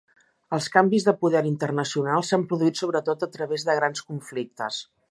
Els 0.55 0.69
canvis 0.75 1.05
de 1.09 1.13
poder 1.25 1.43
internacional 1.49 2.27
s'han 2.31 2.47
produït 2.53 2.83
sobretot 2.83 3.29
a 3.29 3.31
través 3.39 3.71
de 3.71 3.79
grans 3.83 4.07
conflictes. 4.11 4.87